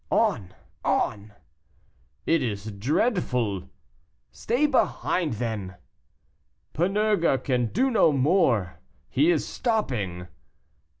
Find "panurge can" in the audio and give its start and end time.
6.73-7.67